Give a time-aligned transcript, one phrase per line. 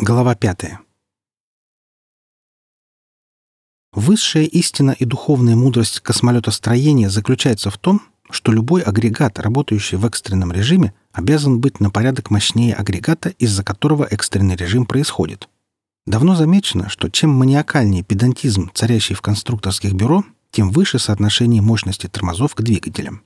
[0.00, 0.78] Глава пятая.
[3.92, 10.52] Высшая истина и духовная мудрость космолетостроения заключается в том, что любой агрегат, работающий в экстренном
[10.52, 15.48] режиме, обязан быть на порядок мощнее агрегата, из-за которого экстренный режим происходит.
[16.06, 22.54] Давно замечено, что чем маниакальнее педантизм, царящий в конструкторских бюро, тем выше соотношение мощности тормозов
[22.54, 23.24] к двигателям.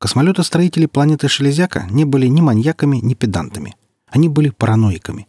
[0.00, 3.76] Космолетостроители планеты Шелезяка не были ни маньяками, ни педантами.
[4.08, 5.28] Они были параноиками.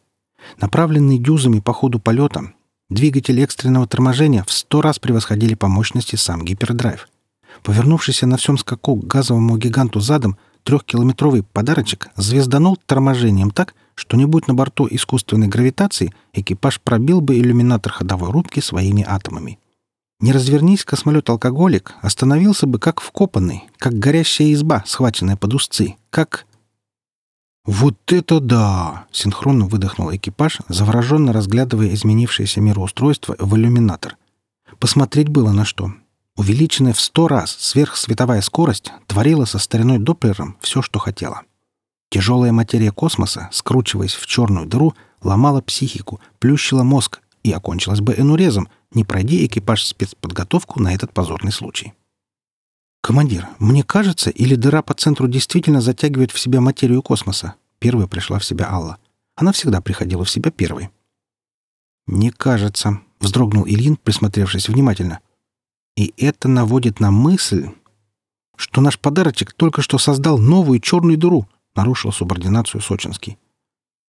[0.59, 2.54] Направленные дюзами по ходу полета,
[2.90, 7.08] двигатели экстренного торможения в сто раз превосходили по мощности сам гипердрайв.
[7.63, 14.26] Повернувшийся на всем скаку к газовому гиганту задом, трехкилометровый подарочек звезданул торможением так, что не
[14.26, 19.60] будь на борту искусственной гравитации, экипаж пробил бы иллюминатор ходовой рубки своими атомами.
[20.20, 26.46] Не развернись космолет-алкоголик, остановился бы как вкопанный, как горящая изба, схваченная под узцы, как...
[27.65, 34.18] «Вот это да!»— синхронно выдохнул экипаж, завороженно разглядывая изменившееся мироустройство в иллюминатор.
[34.79, 35.91] Посмотреть было на что.
[36.35, 41.43] Увеличенная в сто раз сверхсветовая скорость творила со стариной Доплером все, что хотела.
[42.09, 48.70] Тяжелая материя космоса, скручиваясь в черную дыру, ломала психику, плющила мозг и окончилась бы энурезом,
[48.91, 51.93] не пройди экипаж спецподготовку на этот позорный случай.
[53.02, 58.38] «Командир, мне кажется, или дыра по центру действительно затягивает в себя материю космоса?» Первая пришла
[58.38, 58.99] в себя Алла.
[59.35, 60.91] Она всегда приходила в себя первой.
[62.05, 65.19] «Не кажется»,— вздрогнул Ильин, присмотревшись внимательно.
[65.97, 67.69] «И это наводит на мысль,
[68.56, 73.40] что наш подарочек только что создал новую черную дыру»,— нарушил субординацию Сочинский.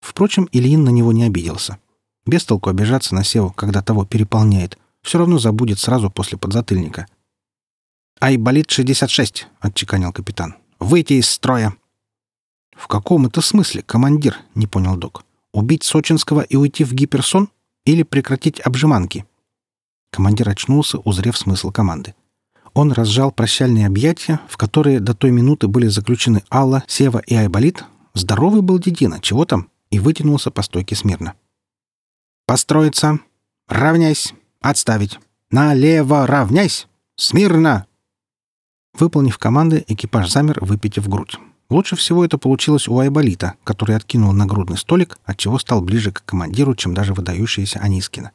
[0.02, 1.78] Впрочем, Ильин на него не обиделся.
[2.26, 4.78] Без толку обижаться на Севу, когда того переполняет.
[5.00, 7.06] Все равно забудет сразу после подзатыльника—
[8.22, 10.54] «Айболит 66»,— отчеканил капитан.
[10.78, 11.74] «Выйти из строя».
[12.70, 15.24] «В каком это смысле, командир?»— не понял док.
[15.52, 17.48] «Убить Сочинского и уйти в гиперсон?
[17.84, 19.26] Или прекратить обжиманки?»
[20.12, 22.14] Командир очнулся, узрев смысл команды.
[22.74, 27.82] Он разжал прощальные объятия, в которые до той минуты были заключены Алла, Сева и Айболит.
[28.14, 29.68] Здоровый был Дедина, чего там?
[29.90, 31.34] И вытянулся по стойке смирно.
[32.46, 33.18] «Построиться!
[33.66, 34.32] Равняйсь!
[34.60, 35.18] Отставить!
[35.50, 36.86] Налево равняйсь!
[37.16, 37.88] Смирно!
[38.94, 41.38] Выполнив команды, экипаж замер, выпитив грудь.
[41.70, 46.74] Лучше всего это получилось у Айболита, который откинул нагрудный столик, отчего стал ближе к командиру,
[46.74, 48.32] чем даже выдающийся Анискина.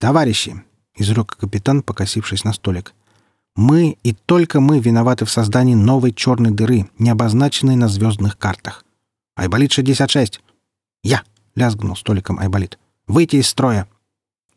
[0.00, 0.64] «Товарищи!»—
[0.96, 2.94] изрек капитан, покосившись на столик.
[3.54, 8.84] «Мы и только мы виноваты в создании новой черной дыры, не обозначенной на звездных картах.
[9.36, 10.40] Айболит 66!»
[11.04, 11.22] «Я!»—
[11.54, 12.78] лязгнул столиком Айболит.
[13.06, 13.86] «Выйти из строя!»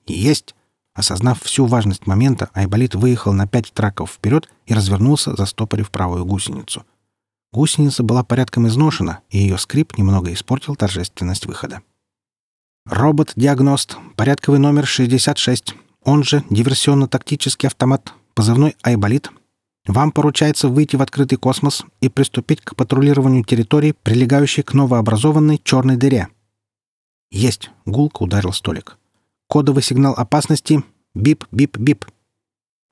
[0.08, 0.56] «Есть!»
[0.96, 6.86] Осознав всю важность момента, Айболит выехал на пять траков вперед и развернулся, застопорив правую гусеницу.
[7.52, 11.82] Гусеница была порядком изношена, и ее скрип немного испортил торжественность выхода.
[12.86, 19.32] «Робот-диагност, порядковый номер 66, он же диверсионно-тактический автомат, позывной «Айболит».
[19.86, 25.98] Вам поручается выйти в открытый космос и приступить к патрулированию территории, прилегающей к новообразованной черной
[25.98, 26.30] дыре».
[27.32, 28.98] «Есть!»— гулко ударил столик.
[29.54, 30.84] Кодовый сигнал опасности.
[31.14, 32.08] Бип-бип-бип.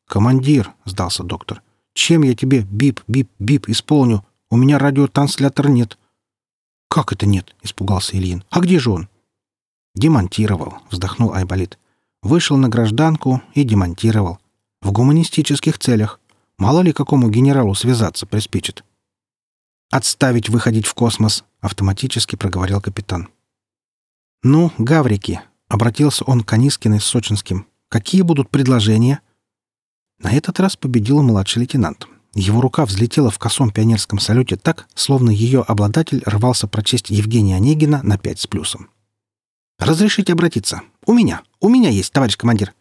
[0.08, 1.64] «Командир»,— сдался доктор,—
[1.96, 4.24] «чем я тебе бип-бип-бип исполню?
[4.52, 5.98] У меня радиотранслятора нет».
[6.88, 8.44] «Как это нет?»— испугался Ильин.
[8.52, 9.10] «А где же он?»
[9.96, 11.80] «Демонтировал»,— вздохнул Айболит.
[12.22, 14.38] «Вышел на гражданку и демонтировал.
[14.84, 16.20] В гуманистических целях.
[16.60, 18.84] Мало ли какому генералу связаться приспичит».
[19.90, 23.30] «Отставить выходить в космос»,— автоматически проговорил капитан.
[24.44, 27.66] «Ну, гаврики, Обратился он к Анискиной с Сочинским.
[27.88, 29.22] «Какие будут предложения?»
[30.20, 32.10] На этот раз победил младший лейтенант.
[32.34, 38.04] Его рука взлетела в косом пионерском салюте так, словно ее обладатель рвался прочесть Евгения Онегина
[38.04, 38.90] на пять с плюсом.
[39.80, 40.82] «Разрешите обратиться?
[41.06, 41.42] У меня.
[41.62, 42.74] У меня есть, товарищ командир».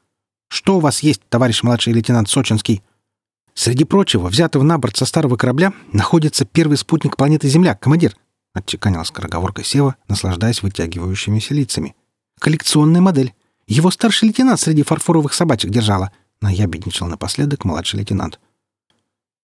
[0.48, 2.82] «Что у вас есть, товарищ младший лейтенант Сочинский?»
[3.54, 8.16] «Среди прочего, взятого на борт со старого корабля, находится первый спутник планеты Земля, командир»,—
[8.52, 11.94] отчеканил скороговоркой Сева, наслаждаясь вытягивающимися лицами.
[12.40, 13.34] Коллекционная модель.
[13.66, 16.10] Его старший лейтенант среди фарфоровых собачек держала.
[16.40, 18.40] Наябедничал напоследок младший лейтенант.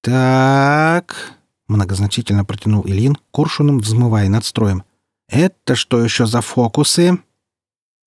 [0.01, 1.35] «Так...»—
[1.69, 4.83] многозначительно протянул Ильин, коршуном взмывая над строем.
[5.29, 7.19] «Это что еще за фокусы?»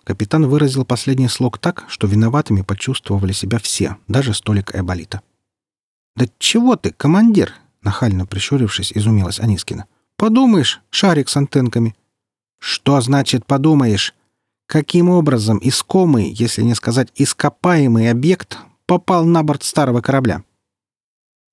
[0.03, 5.21] Капитан выразил последний слог так, что виноватыми почувствовали себя все, даже столик Эболита.
[6.15, 7.53] «Да чего ты, командир?»—
[7.83, 9.85] нахально прищурившись, изумилась Анискина.
[10.17, 11.95] «Подумаешь, шарик с антенками».
[12.57, 14.15] «Что значит «подумаешь»?
[14.69, 20.43] Каким образом искомый, если не сказать ископаемый объект, попал на борт старого корабля?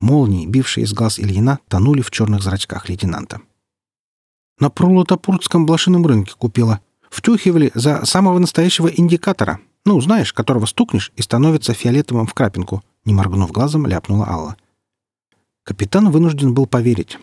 [0.03, 3.41] Молнии, бившие из глаз Ильина, тонули в черных зрачках лейтенанта.
[4.61, 6.81] «На Прулотопуртском блошином рынке купила.
[7.09, 9.61] Втюхивали за самого настоящего индикатора.
[9.87, 12.83] Ну, знаешь, которого стукнешь и становится фиолетовым в крапинку.
[13.07, 14.57] Не моргнув глазом, ляпнула Алла.
[15.65, 17.17] Капитан вынужден был поверить.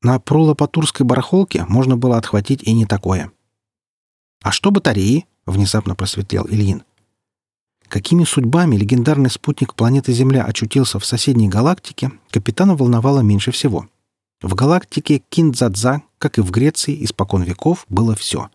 [0.00, 3.32] На пролопатурской барахолке можно было отхватить и не такое.
[4.42, 6.82] «А что батареи?»— внезапно просветлел Ильин.
[7.88, 13.88] Какими судьбами легендарный спутник планеты Земля очутился в соседней галактике, капитана волновало меньше всего.
[14.42, 18.48] В галактике Киндзадза, как и в Греции, испокон веков было все.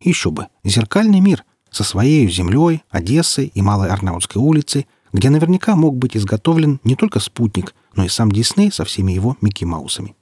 [0.00, 5.96] Еще бы, зеркальный мир со своей землей, Одессой и Малой Арнаутской улицей, где наверняка мог
[5.96, 10.16] быть изготовлен не только спутник, но и сам Дисней со всеми его Микки Маусами.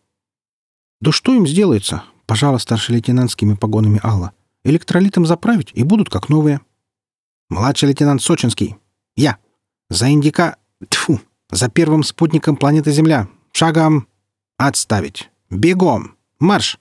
[1.01, 4.33] «Да что им сделается?»— пожала старшелейтенантскими погонами Алла.
[4.69, 6.61] «Электролитом заправить, и будут как новые».
[7.49, 8.77] «Младший лейтенант Сочинский.
[9.17, 9.39] Я.
[9.89, 10.57] За индика...
[10.91, 11.21] Тьфу!
[11.51, 13.29] За первым спутником планеты Земля.
[13.53, 14.07] Шагом...
[14.59, 15.31] Отставить.
[15.49, 16.17] Бегом!
[16.39, 16.79] Марш!»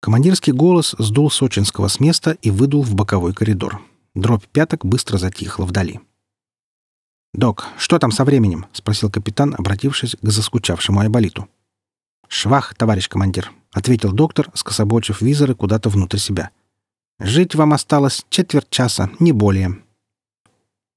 [0.00, 3.80] Командирский голос сдул Сочинского с места и выдул в боковой коридор.
[4.14, 6.00] Дробь пяток быстро затихла вдали.
[7.32, 11.48] «Док, что там со временем?»— спросил капитан, обратившись к заскучавшему Айболиту.
[12.26, 16.50] «Швах, товарищ командир»,— ответил доктор, скособочив визоры куда-то внутрь себя.
[17.24, 19.78] «Жить вам осталось четверть часа, не более».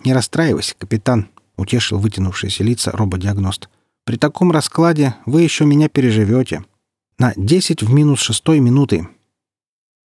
[0.04, 3.70] «Не расстраивайся, капитан»,— утешил вытянувшиеся лица рободиагност.
[4.06, 6.66] «При таком раскладе вы еще меня переживете.
[7.20, 9.08] На 10 в минус шестой минуты».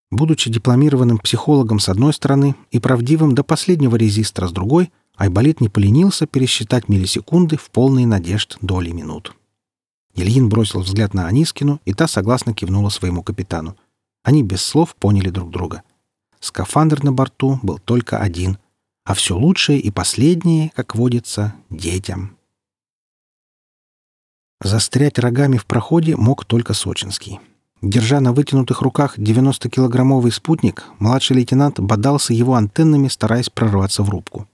[0.10, 5.70] Будучи дипломированным психологом с одной стороны и правдивым до последнего резистора с другой, Айболит не
[5.70, 9.36] поленился пересчитать миллисекунды в полной надежд доли минут.
[10.16, 13.78] Ильин бросил взгляд на Анискину, и та согласно кивнула своему капитану.
[14.24, 15.84] Они без слов поняли друг друга.
[16.39, 18.57] Скафандр на борту был только один,
[19.04, 22.38] а все лучшее и последнее, как водится, детям.
[24.62, 27.39] Застрять рогами в проходе мог только Сочинский.
[27.81, 34.48] Держа на вытянутых руках 90-килограммовый спутник, младший лейтенант бодался его антеннами, стараясь прорваться в рубку.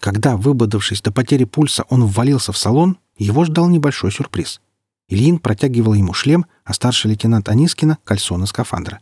[0.00, 4.60] Когда, выбодавшись до потери пульса, он ввалился в салон, его ждал небольшой сюрприз.
[5.08, 9.00] Ильин протягивал ему шлем, а старший лейтенант Анискина— кальсоны скафандра.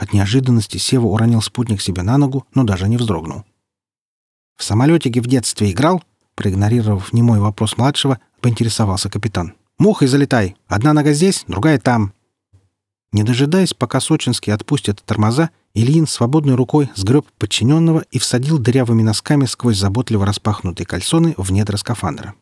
[0.00, 3.44] От неожиданности Сева уронил спутник себе на ногу, но даже не вздрогнул.
[4.56, 6.02] «В самолетике в детстве играл?»
[6.34, 9.52] Проигнорировав немой вопрос младшего, поинтересовался капитан.
[9.78, 10.56] «Мухой залетай!
[10.68, 12.14] Одна нога здесь, другая там!»
[13.12, 19.44] Не дожидаясь, пока сочинские отпустят тормоза, Ильин свободной рукой сгреб подчиненного и всадил дырявыми носками
[19.44, 22.34] сквозь заботливо распахнутые кальсоны в недра скафандра.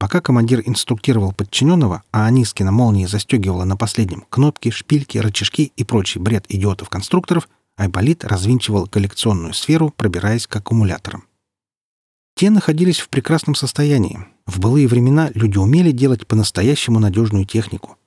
[0.00, 6.18] Пока командир инструктировал подчиненного, а Анискина молнией застегивала на последнем кнопки, шпильки, рычажки и прочий
[6.18, 11.24] бред идиотов-конструкторов, Айболит развинчивал коллекционную сферу, пробираясь к аккумуляторам.
[12.34, 14.20] Те находились в прекрасном состоянии.
[14.46, 17.98] В былые времена люди умели делать по-настоящему надежную технику.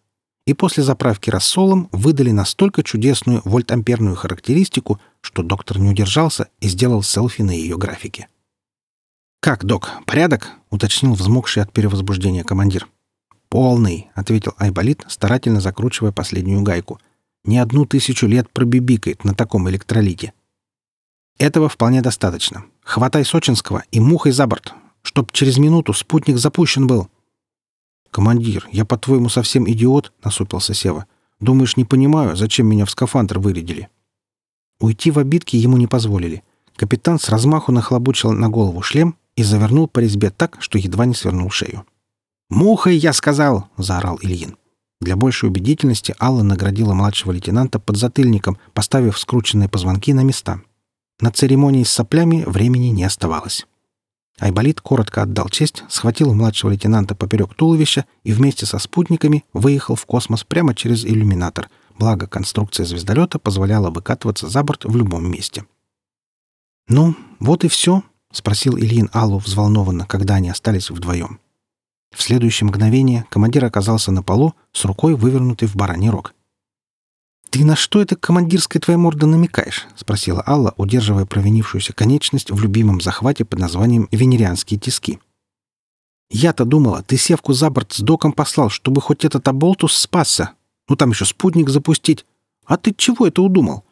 [0.48, 7.04] И после заправки рассолом выдали настолько чудесную вольтамперную характеристику, что доктор не удержался и сделал
[7.04, 8.30] селфи на ее графике.
[9.44, 12.88] «Как, док, порядок?»— уточнил взмокший от перевозбуждения командир.
[13.50, 16.98] «Полный»,— ответил Айболит, старательно закручивая последнюю гайку.
[17.44, 20.32] «Не одну тысячу лет пробибикает на таком электролите».
[21.40, 22.64] «Этого вполне достаточно.
[22.86, 27.10] Хватай Сочинского и мухой за борт, чтоб через минуту спутник запущен был».
[28.12, 31.06] «Командир, я, по-твоему, совсем идиот?»— насупился Сева.
[31.42, 33.90] «Думаешь, не понимаю, зачем меня в скафандр вырядили?»
[34.80, 36.44] Уйти в обидки ему не позволили.
[36.78, 41.14] Капитан с размаху нахлобучил на голову шлем и завернул по резьбе так, что едва не
[41.14, 41.86] свернул шею.
[42.50, 44.58] «Мухой, я сказал!»— заорал Ильин.
[45.02, 50.62] Для большей убедительности Алла наградила младшего лейтенанта подзатыльником, поставив скрученные позвонки на места.
[51.20, 53.66] На церемонии с соплями времени не оставалось.
[54.40, 60.06] Айболит коротко отдал честь, схватил младшего лейтенанта поперек туловища и вместе со спутниками выехал в
[60.06, 65.66] космос прямо через иллюминатор, благо конструкция звездолета позволяла выкатываться за борт в любом месте.
[66.88, 71.40] «Ну, вот и все»,— спросил Ильин Аллу взволнованно, когда они остались вдвоем.
[72.14, 76.34] В следующее мгновение командир оказался на полу с рукой, вывернутой в бараний рог.
[77.50, 83.00] «Ты на что это командирская твоя морда намекаешь?»— спросила Алла, удерживая провинившуюся конечность в любимом
[83.00, 85.20] захвате под названием «Венерианские тиски».
[86.32, 90.54] «Я-то думала, ты севку за борт с доком послал, чтобы хоть этот оболтус спасся.
[90.90, 92.26] Ну там еще спутник запустить.
[92.66, 93.84] А ты чего это удумал?»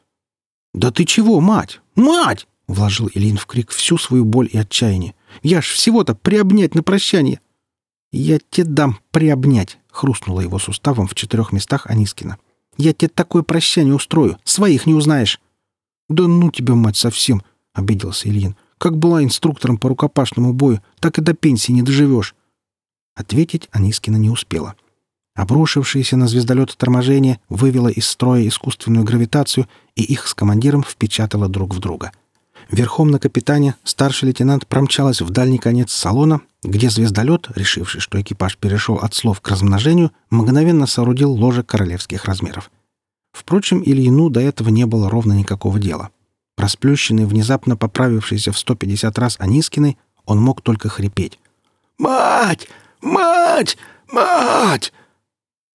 [0.73, 1.81] «Да ты чего, мать?
[1.95, 5.13] Мать!» Вложил Ильин в крик всю свою боль и отчаяние.
[5.43, 7.41] «Я ж всего-то приобнять на прощание!»
[8.13, 12.37] «Я тебе дам приобнять!»— хрустнула его суставом в четырех местах Анискина.
[12.77, 14.37] «Я тебе такое прощание устрою!
[14.45, 15.41] Своих не узнаешь!»
[16.07, 18.55] «Да ну тебя, мать, совсем!»— обиделся Ильин.
[18.77, 22.35] «Как была инструктором по рукопашному бою, так и до пенсии не доживешь!»
[23.15, 24.75] Ответить Анискина не успела.
[25.35, 31.75] Обрушившееся на звездолет торможение вывело из строя искусственную гравитацию, и их с командиром впечатало друг
[31.75, 32.13] в друга.
[32.71, 38.57] Верхом на капитане старший лейтенант промчалась в дальний конец салона, где звездолет, решивший, что экипаж
[38.57, 42.71] перешел от слов к размножению, мгновенно соорудил ложе королевских размеров.
[43.33, 46.11] Впрочем, Ильину до этого не было ровно никакого дела.
[46.57, 51.39] Расплющенный, внезапно поправившийся в 150 раз Анискиной, он мог только хрипеть.
[51.97, 52.69] «Мать!
[53.01, 53.77] Мать!
[54.09, 54.93] Мать!»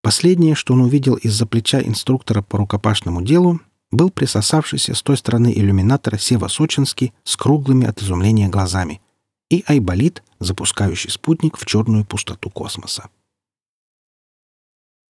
[0.01, 3.59] Последнее, что он увидел из-за плеча инструктора по рукопашному делу,
[3.95, 9.01] был присосавшийся с той стороны иллюминатора Сева Сочинский с круглыми от изумления глазами
[9.49, 13.09] и Айболит, запускающий спутник в черную пустоту космоса.